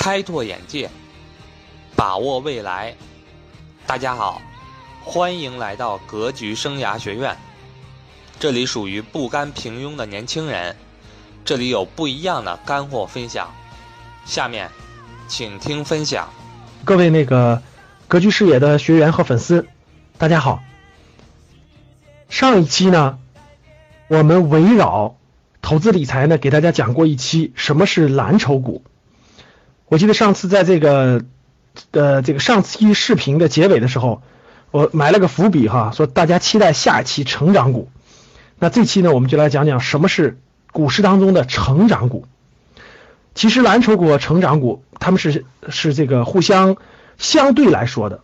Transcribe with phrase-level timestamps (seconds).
[0.00, 0.88] 开拓眼界，
[1.94, 2.94] 把握未来。
[3.86, 4.40] 大家好，
[5.04, 7.36] 欢迎来到格局生涯学院。
[8.38, 10.74] 这里属于不甘平庸的年轻人，
[11.44, 13.52] 这里有不一样的干货分享。
[14.24, 14.70] 下面，
[15.28, 16.30] 请听分享。
[16.82, 17.62] 各位那个
[18.08, 19.68] 格局视野的学员和粉丝，
[20.16, 20.62] 大家好。
[22.30, 23.18] 上一期呢，
[24.08, 25.18] 我们围绕
[25.60, 28.82] 投资理财呢，给大家讲过一期什么是蓝筹股。
[29.90, 31.24] 我记得上次在这个
[31.90, 34.22] 呃这个上期视频的结尾的时候，
[34.70, 37.90] 我埋了个伏笔哈，说大家期待下一期成长股。
[38.60, 40.38] 那这期呢，我们就来讲讲什么是
[40.70, 42.28] 股市当中的成长股。
[43.34, 46.76] 其实蓝筹股和成长股，他们是是这个互相
[47.18, 48.20] 相对来说的，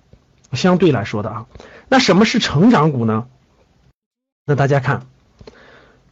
[0.52, 1.46] 相对来说的啊。
[1.88, 3.26] 那什么是成长股呢？
[4.44, 5.04] 那大家看，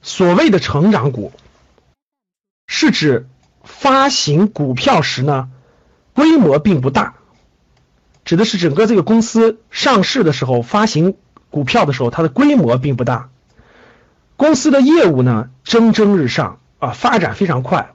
[0.03, 1.31] 所谓的成长股，
[2.67, 3.29] 是指。
[3.65, 5.49] 发行股票时呢，
[6.15, 7.15] 规模并不大，
[8.25, 11.17] 指的是整个这个公司上市的时候发行
[11.51, 13.31] 股票的时候，它的规模并不大。
[14.37, 17.95] 公司的业务呢蒸蒸日上啊，发展非常快，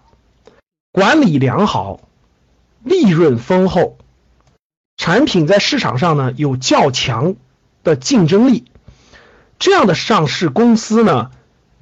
[0.91, 1.99] 管理良好，
[2.83, 3.97] 利润丰厚，
[4.97, 7.35] 产品在市场上呢有较强
[7.83, 8.65] 的竞争力。
[9.59, 11.31] 这样的上市公司呢，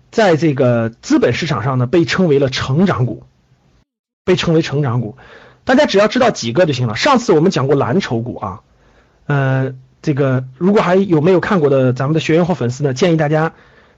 [0.10, 3.24] 在这个资本市场上呢被称为了成长股。
[4.28, 5.16] 被称为成长股，
[5.64, 6.98] 大家只要知道几个就行了。
[6.98, 8.60] 上次我们讲过蓝筹股啊，
[9.26, 13.54] 呃，这个如果还有没有看过的咱们的学员或粉丝呢，建议大家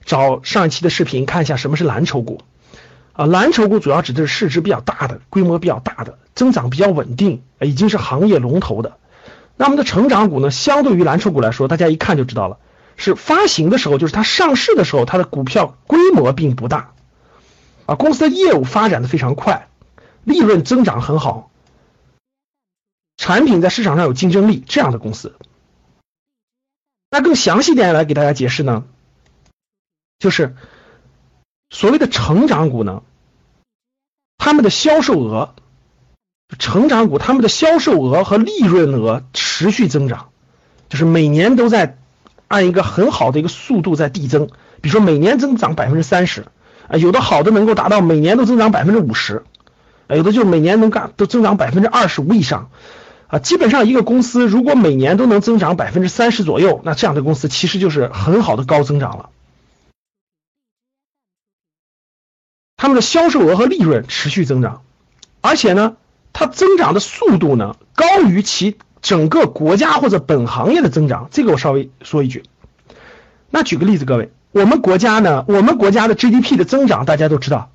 [0.05, 2.41] 找上一期的视频看一下什么是蓝筹股
[3.13, 3.25] 啊。
[3.25, 8.97] 蓝筹股主要指的是市值比较大的、规模比较大的、增长比较稳定、已经是行业龙头的。
[9.57, 12.59] 那么的成长股呢，相对于蓝筹股来说，大家一看就知道了，
[12.97, 16.91] 是发行的时候，就是它上市的时候，它的股票规模并不大
[17.87, 19.68] 啊，公司的业务发展的非常快。
[20.29, 21.49] 利润增长很好，
[23.17, 25.35] 产品在市场上有竞争力，这样的公司。
[27.09, 28.83] 那更详细点来给大家解释呢，
[30.19, 30.55] 就是
[31.71, 33.01] 所谓的成长股呢，
[34.37, 35.55] 他们的销售额，
[36.59, 40.29] 成长股他们的销售额和利润额持续增长，
[40.89, 41.97] 就是每年都在
[42.47, 44.45] 按一个很好的一个速度在递增，
[44.79, 46.45] 比如说每年增长百分之三十，
[46.87, 49.43] 啊，有的好的能够达到每年都增长百分之五十。
[50.17, 52.71] 有的就每年能干都增长百分之二十五以上，
[53.27, 59.29] 啊，基本上一个公司如果每年都能增长百分之三十左右，那这样的公司其实就是很好的高增长了。
[62.75, 64.81] 他们的销售额和利润持续增长，
[65.41, 65.95] 而且呢，
[66.33, 71.27] 它增长的速度呢高于其整个国家或者本行业的增长。
[71.29, 72.45] 这个我稍微说一句。
[73.51, 77.69] 那举个例子，各位，我们国家呢，我们国家的 GDP 的增长大家都知道，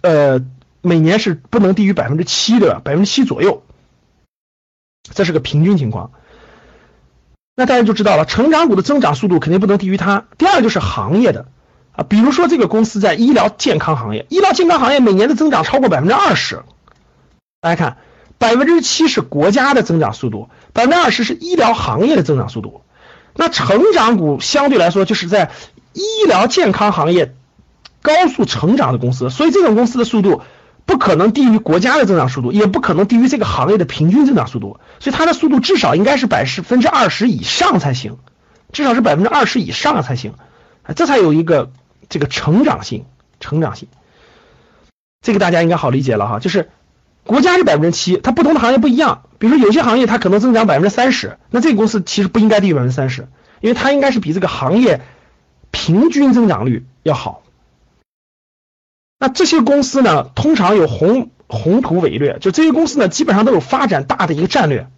[0.00, 0.44] 呃。
[0.82, 3.62] 每年是不能低于百分之七的，百分之七左右，
[5.14, 6.10] 这是个平均情况。
[7.54, 10.24] 那大家就知道了，成长股的增长速度肯定不能低于它。
[10.38, 11.46] 第二就是行业的
[11.92, 16.62] 啊，比如说这个公司在医疗健康行业，医疗健康行业每年的增长超过百分之二十。
[17.60, 17.98] 大家看，
[18.38, 22.82] 百分之七是国家的增长速度，百分之二十是医疗行业的增长速度。
[23.36, 25.52] 那成长股相对来说就是在
[25.92, 27.34] 医疗健康行业
[28.00, 30.42] 高速成长的公司，所以这种公司的速度。
[30.84, 38.18] 不可能低于国家的增长速度，也不可能低于这个行业的平均增长速度，所以它的速度至少应该是百十分之二十以上才行，
[38.72, 40.34] 至少是百分之二十以上才行，
[40.96, 41.70] 这才有一个
[42.08, 43.04] 这个成长性，
[43.40, 43.88] 成长性，
[45.20, 46.70] 这个大家应该好理解了哈，就是
[47.24, 53.28] 国家是百分之七，它不同的行业不一样，比如说有些行业它可能增长百分之三十，那这个公司其实不应该低于百分之三十，
[53.60, 55.00] 因为它应该是比这个行业
[55.70, 57.42] 平均增长率要好。
[59.22, 64.88] 那这些公司呢，通常有宏宏图伟略，就这些公司呢，基本上都有发展大的一个战略，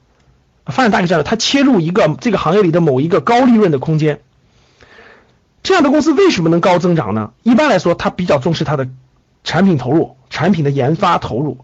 [0.64, 4.20] 发展大的战略，它切入一个这个行业里的某一个高利润的空间。
[5.62, 7.32] 这样的公司为什么能高增长呢？
[7.42, 8.88] 一般来说，它比较重视它的
[9.44, 11.58] 产品投入，产品的研发投入，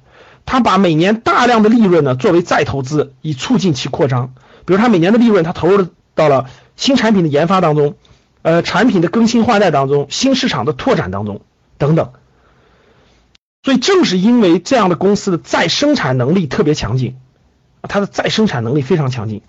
[0.44, 4.34] 它把每年大量的利润呢作为再投资，以促进其扩张。
[4.66, 6.44] 比如，它每年的利润，它投入到了
[6.76, 7.94] 新产品的研发当中，
[8.42, 11.40] 呃，产品的更新换代当中，新市场的拓展当中，
[11.78, 12.10] 等等。
[13.62, 17.16] 所以正是因为这样的公司的再生产能力特别强劲，
[17.82, 19.42] 它的再生产能力非常强劲。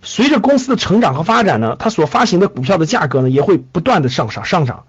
[0.00, 4.84] 随着公司的成长和发展呢，它所发行的股票的价格呢也会不断的上涨上涨，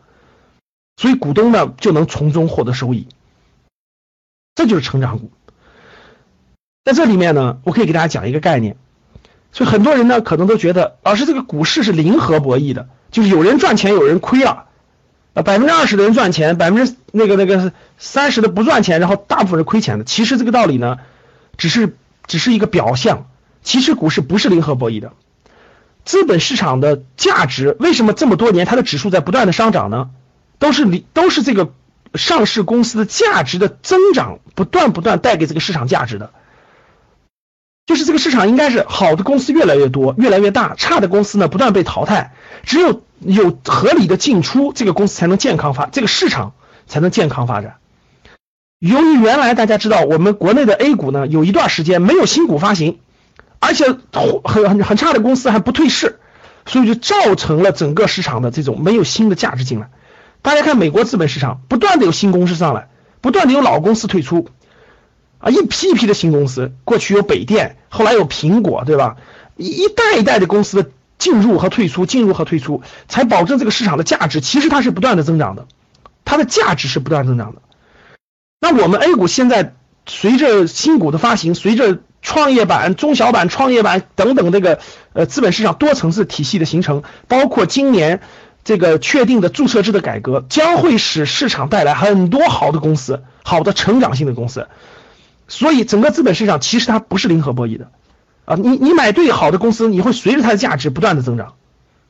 [0.95, 3.07] 所以股东呢就能从中获得收益。
[4.55, 5.31] 这就是成长股。
[6.85, 8.77] 在这里面呢，我可以给大家讲一个概念。
[9.51, 14.67] 所以很多人呢可能都觉得，老师这个股市是零和博弈的，就是有人赚钱，有人亏了。
[15.43, 20.05] 百分之二十的人赚钱，百分之那个那个三十的不赚钱，然后大部分是亏钱的。
[20.05, 20.97] 其实这个道理呢，
[21.57, 21.95] 只是
[22.27, 23.27] 只是一个表象。
[23.61, 25.11] 其实股市不是零和博弈的，
[26.05, 30.09] 资本市场的价值为什么这么多年它的指数在不断的上涨呢？
[30.59, 31.73] 都是你都是这个
[32.15, 36.31] 上市公司的价值的增长，不断不断带给这个市场价值的。
[37.85, 42.33] 就是这个市场应该是好的公司越来越多，越来越大，差的公司呢不断被淘汰。
[42.63, 46.53] 只有有合理的进出，这个公司才能健康发，这个市场
[46.87, 47.77] 才能健康发展。
[48.79, 52.99] 由于原来大家知道，我们国内的 A 股呢有一段时间没有新股发行。
[53.61, 53.83] 而且
[54.13, 56.21] 很很很差的公司还不退市，
[56.65, 59.89] 所以就造成了整个市场的这种没有新的价值进来。
[60.41, 62.87] 大家看美国资本市场，不断的有新公司上来，
[63.19, 64.47] 不断的有老公司退出，
[65.39, 69.17] 啊，一批一批的新公司，过去有北电，后来有苹果，对吧？
[69.57, 70.89] 一代一代的公司的
[71.19, 74.41] 进入和退出，进入和退出，才保证这个市场的价值。
[74.41, 75.67] 其实它是不断的增长的，
[76.25, 77.61] 它的价值是不断增长的。
[78.59, 79.75] 那我们 A 股现在
[80.07, 84.79] 随着新股的发行，随着创业板、中小板、创业板等等，这个
[85.13, 88.21] 呃资本市场多层次体系的形成，包括今年
[88.63, 94.67] 这个确定的注册制的改革，将会使市场带来很多好的公司、好的成长性的公司。
[95.47, 97.91] 所以，整个资本市场其实它不是零和博弈的
[98.49, 98.55] 啊！
[98.55, 101.53] 你你买对好的公司，你会随着它的价值不断的增长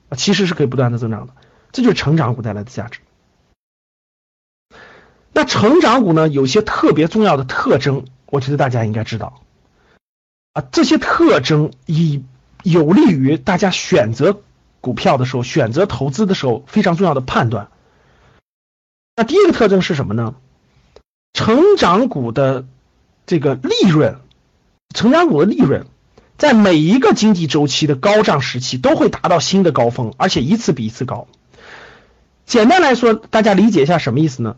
[0.08, 1.34] 啊，其实是可以不断的增长的，
[1.74, 3.02] 这就是成长股带来的价值。
[5.34, 9.42] 那成长股呢，有些特别重要的特征，我觉得大家应该知道。
[10.54, 12.24] 啊，这些特征以
[12.64, 14.40] 有利于大家选择
[14.80, 17.70] 股票的时候、选择投资的时候非常重要的判断。
[19.18, 20.36] 那第一个特征是什么呢？
[21.34, 22.66] 成长股的
[23.26, 24.22] 这个利润，
[24.96, 25.86] 成长股的利润
[26.40, 31.28] 在每一个经济周期的高涨时期都会达到新的高峰，而且一次比一次高。
[32.48, 34.56] 简单来说，大家理解一下什么意思呢？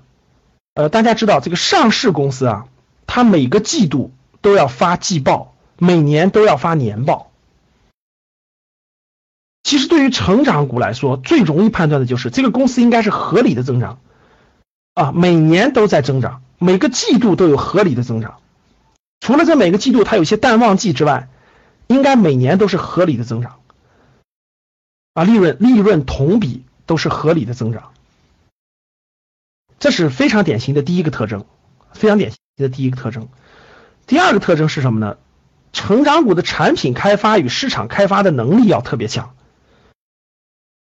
[0.75, 2.67] 呃，大家知道这个上市公司啊，
[3.07, 5.49] 它每个季度都要发季报。
[5.83, 7.31] 每年都要发年报。
[9.63, 13.97] 其实对于成长股来说，最容易判断的就是这个公司应该是合理的增长
[14.93, 18.37] 啊，每年都在增长，每个季度都有合理的增长。
[19.21, 21.29] 除了这每个季度它有些淡旺季之外，
[21.91, 23.59] 应该每年都是合理的增长
[25.13, 27.91] 啊，利润利润同比都是合理的增长。
[29.79, 31.45] 这是非常典型的第一个特征，
[31.91, 33.29] 非常典型的第一个特征。
[34.05, 35.17] 第二个特征是什么呢？
[35.73, 39.33] 成长股的产品开发与市场开发的能力要特别强，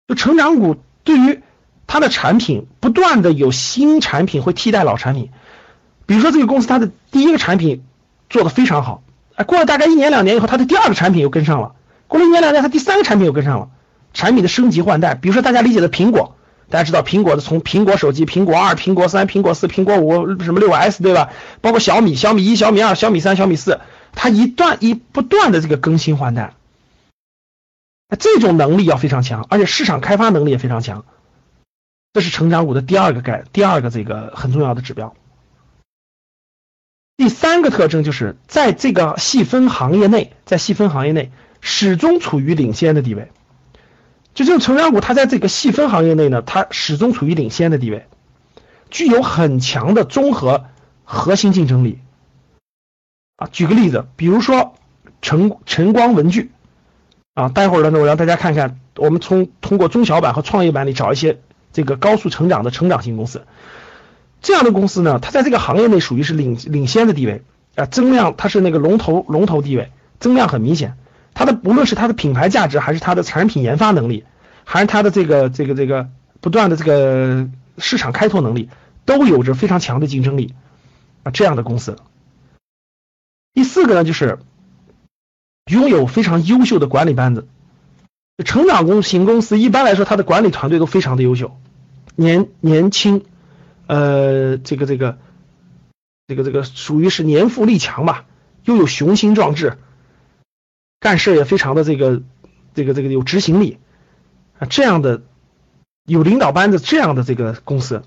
[0.07, 0.75] 就成长股
[1.05, 1.41] 对于
[1.87, 5.31] 它的产品不断的有新产品会替代老产品，
[6.05, 7.85] 比如说这个公司它的第一个产品
[8.29, 9.01] 做的非常好，
[9.35, 11.75] 哎，过了大概一年两年以后，它的第二个产品又跟上了，
[12.07, 13.69] 过了一年两年，它第三个产品又跟上了，
[14.13, 16.35] 产品的升级换代，比如说大家理解的苹果，
[16.69, 21.29] 大家知道苹果的从苹果手机、苹果二、苹果三、苹果四、苹果五什么六 S 对吧？
[21.61, 23.79] 包括小米、小米一、小米二、小米三、小米四。
[24.17, 26.53] 它一段一不断的这个更新换代，
[28.17, 31.03] 这种能力要非常强，而且市场开发能力也非常强，
[32.13, 35.13] 这是成长股的第二个概第二个这个很重要的指标。
[37.17, 41.31] 第三个特征就是在这个细分行业内，在细分行业内
[41.61, 43.31] 始终处于领先的地位。
[44.33, 48.05] 就这种成长股，它在这个细分行业内呢，它始终处于领先的地位，
[48.89, 50.65] 具有很强的综合
[51.05, 51.99] 核心竞争力。
[53.37, 54.75] 啊，举个例子，比如说
[55.21, 56.51] 晨晨光文具，
[57.33, 61.39] 啊，待会儿呢，我让大家看看，我们从通过中小板和创业板里找一些
[61.71, 63.45] 这个高速成长的成长型公司，
[64.45, 67.41] 这样的公司呢，它在这个行业内属于是领领先的地位，
[67.73, 70.97] 啊，增量它是那个龙头龙头地位，增量很明显，
[71.33, 74.23] 它的不论是它的品牌价值，还是它的产品研发能力，
[74.63, 76.09] 还是它的这个这个这个
[76.41, 77.49] 不断的这个
[77.79, 78.69] 市场开拓能力，
[79.03, 80.53] 都有着非常强的竞争力，
[81.23, 81.95] 啊，这样的公司。
[83.55, 84.37] 第四个呢，就是
[85.71, 87.47] 拥有非常优秀的管理班子。
[88.45, 91.57] 成长公型公司一般来说，它的管理团队都非常的优秀，
[92.15, 93.23] 年年轻，
[93.87, 95.17] 呃，这个这个
[96.27, 98.25] 这个这个属于是年富力强吧，
[98.63, 99.77] 又有雄心壮志，
[100.99, 102.21] 干事也非常的这个
[102.73, 103.77] 这个这个有执行力
[104.59, 105.21] 啊，这样的
[106.05, 108.03] 有领导班子这样的这个公司。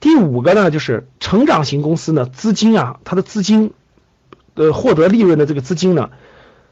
[0.00, 3.72] 第五个呢，就是成长型公司呢，资金啊，它的资金。
[4.54, 6.10] 呃，获得利润的这个资金呢，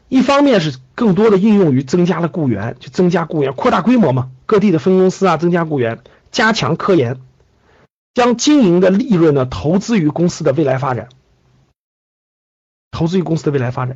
[0.09, 5.99] 一方面是更多的应用于增加了雇员，就增加雇员，扩大规模嘛，各地的分公司啊，增加雇员，
[6.29, 7.19] 加强科研，
[8.13, 11.09] 将经营的利润呢投资于公司的未来发展，
[12.91, 13.95] 投资于公司的未来发展，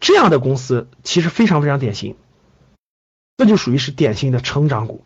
[0.00, 2.16] 这样的公司其实非常非常典型，
[3.36, 5.04] 这就属于是典型的成长股，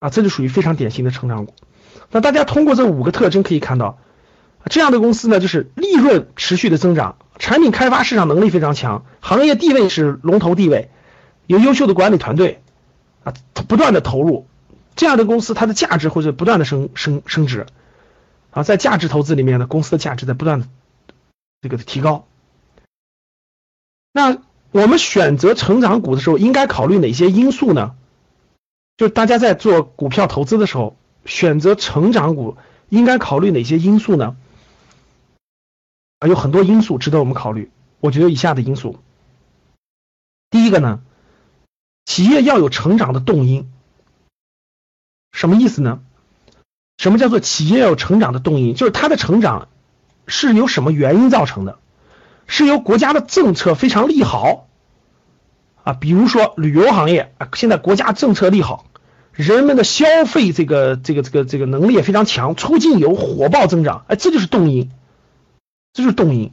[0.00, 1.54] 啊，这就属于非常典型的成长股。
[2.10, 3.98] 那大家通过这五个特征可以看到。
[4.70, 10.88] 这样的公司呢，就是利润持续的增长，产品开发市场能力非常强，行业地位是龙头地位，
[11.46, 12.62] 有优秀的管理团队
[13.24, 13.34] 啊，
[13.68, 14.46] 不断的投入，
[14.96, 17.66] 这样的公司它的价值会是不断的升升升值
[18.50, 20.68] 啊，在价值投资里面呢，公司的价值在不断的
[21.60, 22.26] 这个提高。
[24.12, 24.38] 那
[24.70, 27.96] 我们选择成长股的时候，应该考虑哪些因素呢？
[28.96, 32.56] 就大家在做股票投资的时候，选择成长股
[32.88, 34.36] 应该考虑哪些因素呢？
[36.20, 37.70] 啊，有很多因素值得我们考虑。
[37.98, 39.00] 我觉得以下的因素，
[40.50, 41.00] 第一个呢，
[42.04, 43.68] 企业要有成长的动因。
[45.44, 46.00] 什么意思呢？
[46.96, 48.74] 什么叫做企业有成长的动因？
[48.74, 49.68] 就是它的成长
[50.26, 51.76] 是由什么原因造成的？
[52.46, 54.68] 是由国家的政策非常利好
[55.82, 58.86] 啊，比如说旅游行业啊，现在国家政策利好，
[59.32, 64.90] 人们的消费这个这个这个这个能力也非常强，出境游火爆增长，哎，这就是动因，
[65.92, 66.52] 这就是动因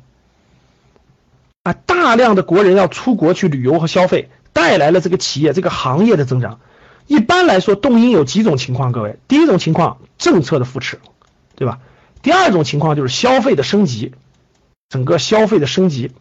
[1.64, 6.60] 啊，大量的国人要出国去旅游和消费，带来了这个企业这个行业的增长。
[7.08, 11.00] 一般来说，动因有几种情况，各位，第一种情况政策的扶持，
[11.56, 11.80] 对吧？
[12.22, 14.14] 第二种情况就是消费的升级。
[14.90, 16.12] 整个消费的升级，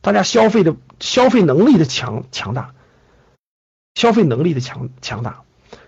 [0.00, 2.72] 大家消费的消费能力的强强大，
[3.96, 5.42] 消费能力的强强大。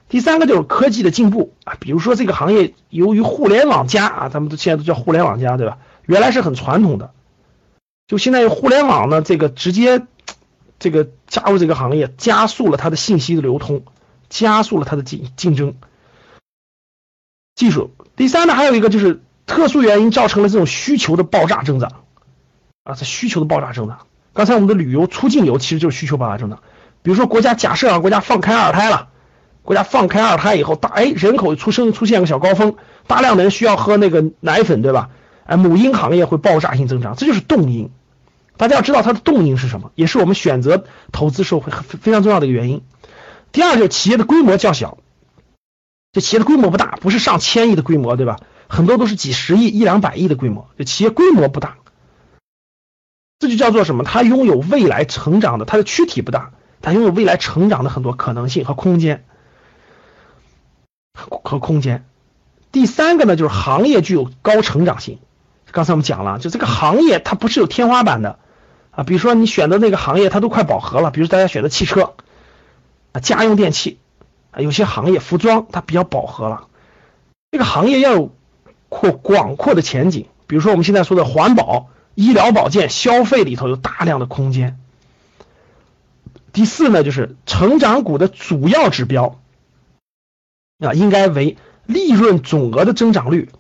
[0.09, 5.79] 第三个就是科技的进步啊，比如说这个行业由于互联网加啊，咱们都现在都叫互联网加，对吧？
[6.07, 7.13] 原来是很传统的，
[8.09, 10.09] 就现在互联网呢，这个直接
[10.79, 13.83] 这个加入这个行业，加速了它的信息的流通，
[14.29, 15.75] 加速了它的竞竞争。
[17.55, 19.23] 技术，第三呢，还有一个就是。
[19.49, 22.03] 特殊原因造成了这种需求的爆炸增长，
[22.83, 24.01] 啊，这需求的爆炸增长。
[24.33, 26.65] 刚才我们的旅游出境游其实就是需求爆炸增长。
[27.05, 29.11] 比如说国家假设啊，国家放开二胎了，
[29.63, 32.75] 国家放开二胎以后，大哎人口出生出现个小高峰，
[33.07, 35.11] 大量的人需要喝那个奶粉，对吧？
[35.45, 37.93] 哎，母婴行业会爆炸性增长，这就是动因。
[38.57, 42.83] 大家要知道它的动因是什么，也是我们选择投资时候会非常重要的一个原因。
[43.53, 44.99] 第二就是企业的规模较小，
[46.13, 48.41] 这企业的规模不大，不是上千亿的规模，对吧？
[48.69, 51.77] 很多都是几十亿、一两百亿的规模，就企业规模不大，
[53.39, 54.03] 这就叫做什么？
[54.03, 59.25] 它拥有未来成长的，它的躯体不大，它拥有未来成长的很多可能性和空间
[61.15, 62.05] 和空间。
[62.73, 65.19] 第三个呢，就是行业具有高成长性。
[65.71, 68.39] 刚才我们讲了，就这个行业它不是有天花板的
[68.97, 72.15] 啊，比如说你选择那个行业，它都快饱和了，比如大家选择汽车
[73.13, 74.01] 啊、家用电器
[74.51, 76.67] 啊，有些行业服装它比较饱和了，
[77.53, 78.33] 这个行业要有。
[78.89, 84.79] 扩广阔的前景，比如说我们现在说的环保、医疗保健、消费里头有大量的空间。
[86.53, 89.41] 第四呢，就是成长股的主要指标
[90.79, 93.51] 啊，应该为利润总额的增长率。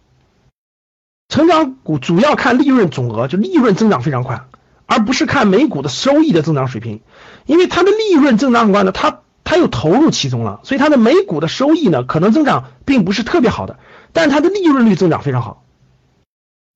[1.29, 4.47] 成长股主要看利润总额，就利润增长非常快，
[4.87, 7.01] 而不是看每股的收益的增长水平，
[7.45, 13.79] 因为它的利润增长很快呢，它它又投入其中了，所以它的每股的收益呢，可能增长并不是特别好的。
[14.13, 15.63] 但它的利润率增长非常好，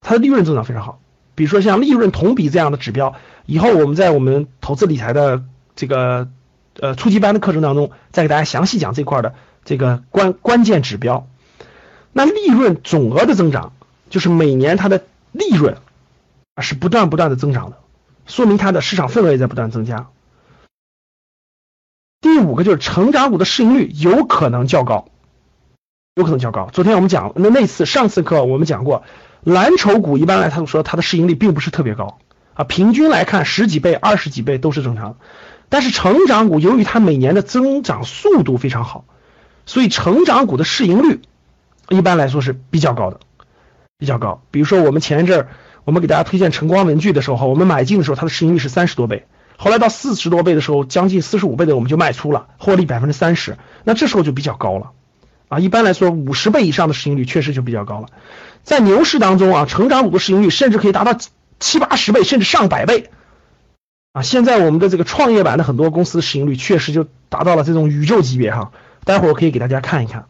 [0.00, 1.00] 它的利润增长非常好。
[1.34, 3.14] 比如说像利润同比这样的指标，
[3.46, 5.42] 以后我们在我们投资理财的
[5.74, 6.28] 这个
[6.78, 11.26] 呃初级班的课程当中，再给大家详细讲这块的这个关关键指标。
[12.12, 13.72] 那利润总额的增长，
[14.10, 15.78] 就是每年它的利润
[16.60, 17.78] 是不断不断的增长的，
[18.30, 20.08] 说明它的市场份额也在不断增加。
[22.22, 25.08] 第五个就是成长股的市盈率有可能较高。
[26.16, 26.68] 有可能较高。
[26.72, 29.04] 昨天我们讲那那次上次课我们讲过，
[29.42, 32.18] 蓝筹股一般来说它的市盈率并不是特别高
[32.54, 35.16] 啊，平均来看十几倍、二十几倍都是正常。
[35.68, 39.04] 但是成长股由于它每年的增长速度非常好，
[39.66, 41.22] 所以成长股的市盈率
[41.88, 43.20] 一般来说是比较高的，
[43.96, 44.42] 比较高。
[44.50, 45.48] 比如说我们前一阵儿
[45.84, 54.90] 我们给大家推荐晨光文具的时候，我们买进的时候它的市盈率是三十多倍，后来到四十多倍的时候，将近四十五倍的我们就卖出了，获利百分之三十，那这时候就比较高了。
[55.48, 58.06] 啊，一般来说，五十倍以上的市盈率确实就比较高了。
[58.62, 61.18] 在牛市当中啊，成长股的市盈率甚至可以达到
[61.58, 63.10] 七八十倍，甚至上百倍。
[64.12, 68.70] 啊，现在我们的这个创业板的很多公司市盈率确实就达到了这种宇宙级别哈。
[69.04, 70.26] 待会儿我可以给大家看一看。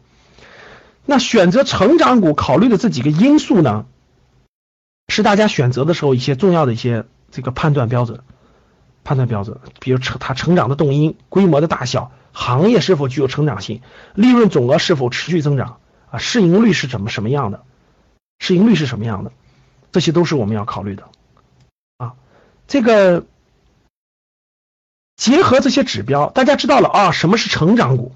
[1.05, 3.85] 那选择成长股考虑的这几个因素呢，
[5.11, 8.21] 是大家选择的时候一些重要的一些这个判断标准。
[9.03, 12.11] 判断标准，比如成它成长的动因、规模的大小。
[12.33, 13.81] 行业是否具有成长性？
[14.13, 15.79] 利润总额是否持续增长？
[16.11, 17.63] 啊，市盈率是怎么什么样的？
[18.37, 19.31] 市盈率是什么样的？
[19.91, 21.09] 这些都是我们要考虑的。
[21.97, 22.13] 啊，
[22.67, 23.25] 这个
[25.15, 28.11] 结合这些指标，大家知道了啊，什么是成长股？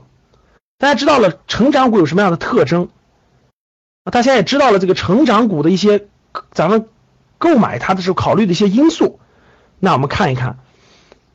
[0.78, 2.90] 大家知道了成长股有什么样的特征？
[4.04, 6.08] 大家也知道了这个成长股的一些
[6.51, 6.88] 咱们
[7.38, 9.20] 购买它的时候考虑的一些因素。
[9.80, 10.58] 那我们看一看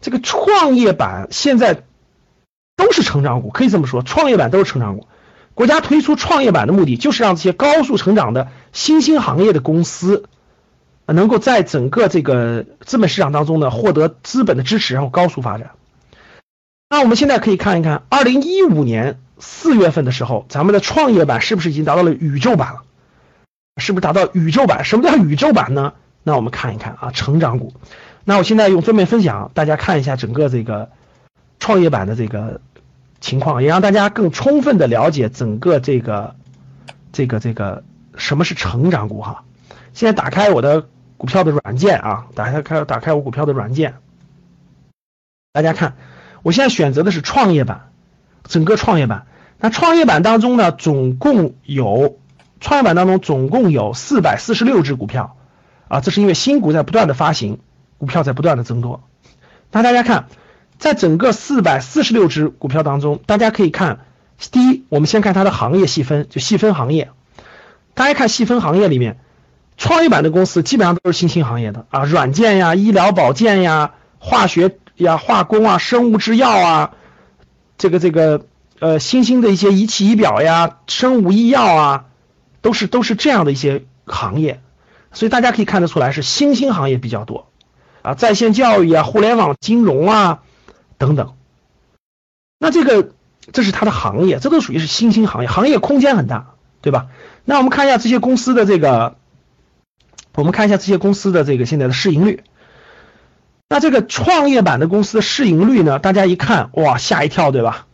[0.00, 1.82] 这个创业板现在
[2.76, 5.06] 都是成长股，可以这么说，创业板都是成长股。
[5.54, 10.24] 国家推出创业板的目的就是让这些高速成长的新兴行业的公司。
[11.06, 15.72] 能够在整个这个资本市场当中呢，获得资本的支持，然后高速发展。
[16.88, 22.82] 那我们现在可以看一看，二零一五年四月份的时候，咱们的创业板是不是已经达到了宇宙版了？
[23.80, 24.84] 是不是达到宇宙版？
[24.84, 25.94] 什么叫宇宙版呢？
[26.22, 27.72] 那我们看一看啊，成长股。
[28.24, 30.90] 那我现在用桌面分享，大家看一下整个这个
[31.58, 32.60] 创业板的这个
[33.20, 36.36] 情况，也让大家更充分的了解整个这个
[37.12, 37.82] 这个这个
[38.16, 39.44] 什么是成长股哈。
[39.92, 40.86] 现在打开我的。
[41.20, 43.96] 股票的软件啊，打开开打开我股票的软件，
[45.52, 45.96] 大家看，
[46.42, 47.90] 我现在选择的是创业板，
[48.44, 49.26] 整个创业板。
[49.58, 52.18] 那创业板当中呢，总共有
[52.60, 55.36] 创业板当中总共有四百四十六只股票
[55.88, 57.58] 啊，这是因为新股在不断的发行，
[57.98, 59.02] 股票在不断的增多。
[59.72, 60.28] 那大家看，
[60.78, 64.00] 在整个四百四十六只股票当中，大家可以看，
[64.52, 67.10] 第一，我们先看它的行业细分，就细分行业。
[67.94, 69.18] 大家看细分行业里面。
[69.82, 76.90] 创业板的公司基本上都是新兴行业的啊，软件呀、医疗保健呀、化学呀、化工啊、生物制药啊，
[77.78, 78.44] 这个这个
[78.78, 82.04] 呃新兴的一些仪器仪表呀、生物医药啊，
[82.60, 84.60] 都是都是这样的一些行业，
[85.12, 87.48] 所以大家可以看得出来是新兴行业比较多
[88.02, 90.42] 啊，在线教育啊、互联网金融啊
[90.98, 91.34] 等等。
[92.58, 93.12] 那这个
[93.52, 97.08] 这是它的行业，这都属于是新兴行业，行业空间很大，对吧？
[97.44, 99.16] 那我们看一下这些公司的这个。
[100.32, 102.44] 我们看一下这些公司的这个现在的市盈率。
[103.68, 105.98] 那这个创业板的公司的市盈率呢？
[105.98, 107.88] 大家一看，哇，吓一跳，对吧？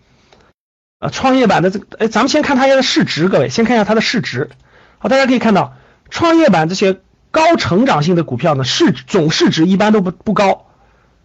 [0.98, 4.50] 啊，创业板的这个，哎，咱们先看它的市值，各位，先看一下它的市值。
[4.98, 5.74] 好，大家可以看到，
[6.10, 7.00] 创业板这些
[7.30, 10.66] 高成长性的股票呢，市总市值一般都不不高。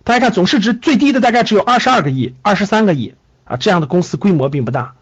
[0.04, 4.96] 大家看，总市值最低的大概只有二十二个亿、二十三个亿啊，这样的公司规模并不大。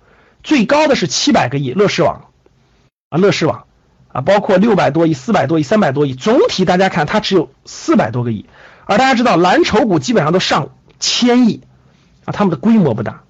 [0.43, 2.25] 最高的是七百个亿，乐视网
[3.09, 3.65] 啊，乐视网。
[4.11, 8.47] 啊，包括六百多亿、四百多亿、三百多亿，总体大家看它只有四百多个亿，
[8.85, 11.61] 而大家知道蓝筹股基本上都上千亿，
[12.25, 13.21] 啊，他们的规模不大，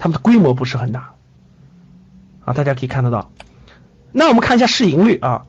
[0.00, 1.12] 他们的规模不是很大，
[2.46, 3.30] 啊，大家可以看得到。
[4.12, 5.44] 那我们看一下市盈率啊，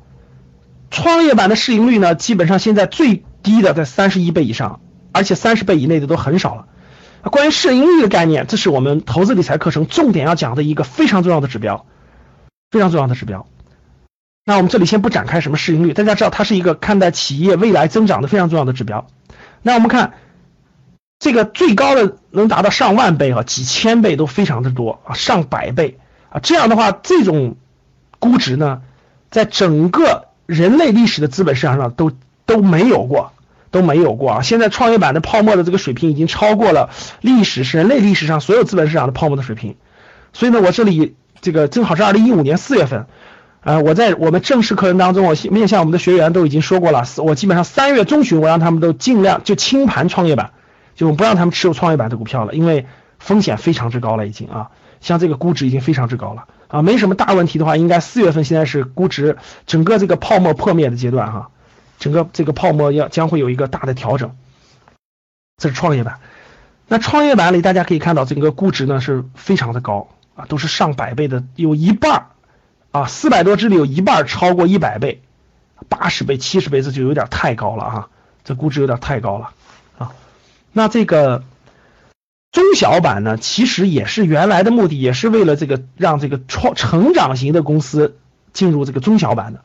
[0.91, 4.81] 创业板的市盈率呢，基本上现在最低的在三十一倍以上，
[5.13, 6.67] 而且三十倍以内的都很少了。
[7.23, 11.85] 关于市盈率的概念，这是我们投资理财课程重点要讲的一个非常重要的指标，
[12.71, 13.47] 非常重要的指标。
[14.43, 19.07] 那我们这里先不展开什么市盈率，大家知道它是一个看待企业未来增长的非常重要的指标。
[19.61, 20.13] 那我们看
[21.21, 25.99] 这个最高的能达到上万倍啊，几千倍都非常的多啊，上百倍
[26.31, 27.55] 啊，这样的话这种
[28.17, 28.81] 估值呢，
[29.29, 32.11] 在整个人类历史的资本市场上都
[32.47, 33.33] 都没有过，
[33.69, 34.41] 都没有过啊。
[34.41, 36.89] 现在创业板的泡沫的这个水平已经超过了
[37.21, 39.75] 历史是人类历史上所有资本市场的泡沫的水平。
[40.33, 43.05] 所以呢，我这里这个正好是二零一五年四月份。
[43.61, 47.03] 啊，我在我们正式课程当中，我面向我们的学员都已经说过了。
[47.17, 50.49] 我基本上三月中旬，我让他们都尽量就清盘创业板，
[51.01, 52.85] 就不让他们持有创业板的股票了，因为
[53.17, 61.49] 风险非常之高了，已经啊，像这个估值已经非常之高了啊，没什么大问题的话，应该四月份现在是估值整个这个泡沫破灭的阶段哈，
[61.97, 64.35] 整个这个泡沫要将会有一个大的调整。
[65.57, 66.19] 这是创业板，
[66.87, 72.27] 那创业板里大家可以看到，整个估值呢是非常的高啊，都是上百倍的，有一半。
[72.91, 75.23] 啊，四百多只里有一半超过一百倍，
[75.87, 78.09] 八十倍、七十倍，这就有点太高了哈，
[78.43, 79.51] 这估值有点太高了。
[80.73, 81.43] 那这个
[82.51, 88.17] 中小板呢，其实也是原来的目的，也是为了这个让这个创成长型的公司
[88.53, 89.61] 进入这个中小板的。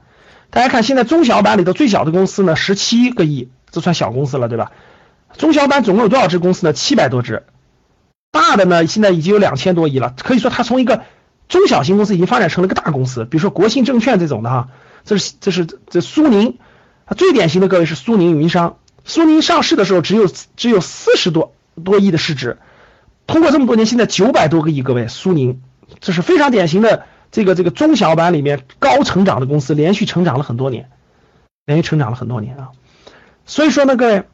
[0.50, 4.72] 大家看，现在中小板里头最小的公司呢，十七个亿，这算小公司了，对吧？
[5.36, 6.72] 中小板总共有多少只公司呢？
[6.72, 7.44] 七百多只，
[8.30, 11.02] 大的呢，现在已经有两千多亿了，可以说它从一个。
[11.48, 14.68] 中小型公司已经发展成了个大公司，比如说国信证券这种的哈，
[15.04, 16.58] 这是这是这苏宁，
[17.16, 22.58] 最典型的各位是苏宁云商，苏宁上市的时候只有只有四十多多亿的市值，
[23.28, 25.62] 通过这么多年，现在九百多个亿，各位苏宁。
[26.00, 30.90] 这是非常典型的这个这个中小板里面高成长的公司，连续成长了很多年，
[31.64, 32.70] 连续成长了很多年啊，
[33.46, 34.24] 所以说呢，各位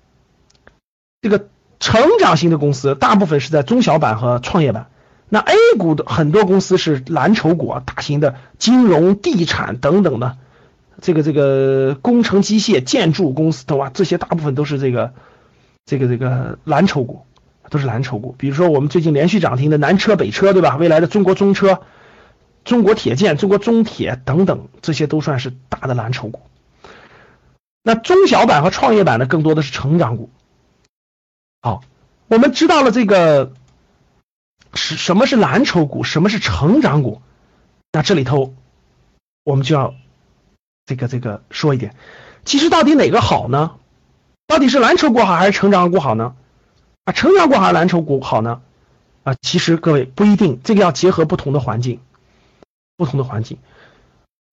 [1.21, 4.89] 这个成长型的公司大部分是在中小板和创业板。
[5.29, 10.39] 那 A 股的很多公司是蓝筹股啊，大型的金融、地产等等的，
[11.03, 13.91] 这个这个工程机械、建筑公司，对吧？
[13.93, 15.13] 这些大部分都是这个
[15.85, 17.27] 这个这个蓝筹股，
[17.69, 18.37] 都是蓝筹股。
[18.39, 20.77] 比如说我们最近连续涨停的南车、北车，对吧？
[20.77, 21.83] 未来的中国中车，
[22.65, 26.41] 中国铁建、中国中铁等等，这些都算是大的蓝筹股。
[27.83, 30.31] 那中小板和创业板呢，更多的是成长股。
[31.63, 31.83] 好，
[32.29, 33.53] 我们知道了这个
[34.73, 37.21] 是什么是蓝筹股，什么是成长股。
[37.91, 38.55] 那这里头
[39.43, 39.95] 我们就要
[40.87, 41.95] 这个这个说一点，
[42.45, 43.73] 其实到底哪个好呢？
[44.47, 46.35] 到底是蓝筹股好还是成长股好呢？
[47.05, 48.61] 啊，成长股还是蓝筹股好呢？
[49.23, 52.01] 啊，其实各位不一定，这个要结合不同的环境，
[52.97, 53.59] 不同的环境。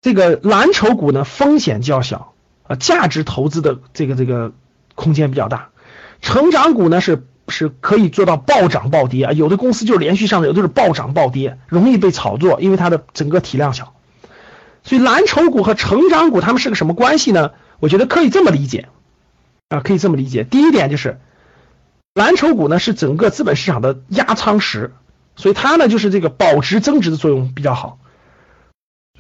[0.02, 2.34] 这个蓝筹股呢，风险较小。
[2.70, 4.52] 啊，价值投资的这个这个
[4.94, 5.70] 空间比较大，
[6.22, 13.96] 成长股呢是是可以做到暴涨暴跌啊，有的公司就连续上涨，有的是暴涨暴跌，容易被炒作，因为它的整个体量小。
[14.90, 17.52] 所以蓝筹股和成长股它们是个什么关系呢？
[17.80, 18.90] 我觉得可以这么理解
[19.68, 20.44] 啊，可以这么理解。
[20.44, 21.20] 第一点就是，
[22.16, 24.92] 蓝筹股呢是整个资本市场的压舱石，
[25.36, 28.00] 所以它呢就是这个保值增值的作用比较好，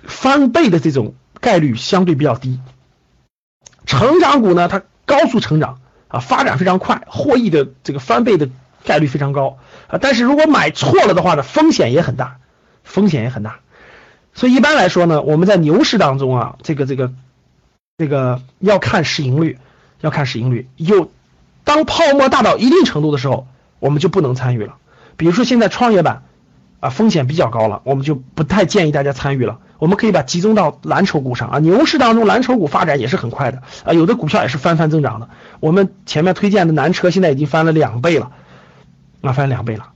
[0.01, 2.60] 翻倍的这种概率相对比较低。
[3.86, 8.49] 成长股呢，它高速成长啊，发展非常快，获益的这个翻倍的
[8.86, 9.99] 概率非常高啊。
[10.01, 12.39] 但是如果买错了的话呢，风险也很大，
[12.84, 13.60] 风险也很大。
[14.39, 17.12] 所以一般来说呢，我们在牛市当中啊，这个这个
[17.97, 19.60] 这个要看市盈率，
[19.99, 20.69] 要看市盈率。
[20.78, 21.12] 有
[21.65, 23.47] 当泡沫大到一定程度的时候，
[23.80, 24.78] 我们就不能参与了。
[25.17, 26.23] 比如说现在创业板
[26.80, 29.60] 啊，风险比较高了，我们就不太建议大家参与了。
[29.78, 35.28] 我们可以把集中到蓝筹股上啊，牛市当中蓝筹股发展也是很快的啊，有的股票也是翻番增长的。
[35.60, 38.32] 我们前面推荐的南车现在已经翻了两倍了，
[39.19, 39.89] 啊，翻两倍了。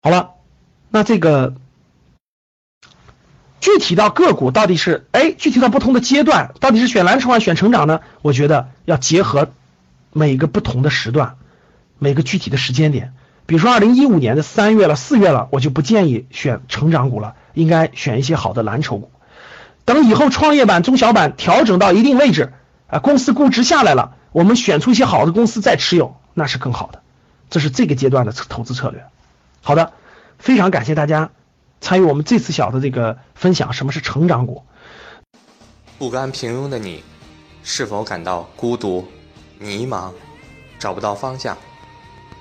[0.00, 0.30] 好了，
[0.90, 1.54] 那这个
[3.60, 8.00] 具体到个股到底是哎，具体到不同的阶段，到底是选蓝筹还是选成长呢？
[8.22, 9.50] 我觉得要结合
[10.12, 11.36] 每个不同的时段，
[11.98, 13.12] 每个具体的时间点。
[13.46, 17.34] 比如说二零一五年的三月了、四月了，我就不建议选成长股了。
[17.54, 19.10] 应该选一些好的蓝筹股，
[19.84, 22.52] 等以后创业板、中小板调整到一定位置，
[22.86, 27.02] 啊，公司估值下来了，我们选出一些好的公司再持有，那是更好的。
[27.50, 29.06] 这是这个阶段的投资策略。
[29.60, 29.92] 好的，
[30.38, 31.30] 非常感谢大家
[31.80, 33.72] 参与我们这次小的这个分享。
[33.72, 34.62] 什么是成长股？
[35.98, 37.02] 不甘平庸的你，
[37.62, 39.06] 是否感到孤独、
[39.58, 40.12] 迷茫，
[40.78, 41.56] 找不到方向？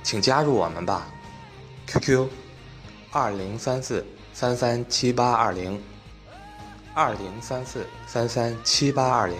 [0.04, 1.08] 请加入我们吧
[1.88, 2.28] ，QQ：
[3.12, 4.06] 二零三四。
[4.34, 5.82] 三三七八二零，
[6.94, 9.36] 二零三四三三七八二零。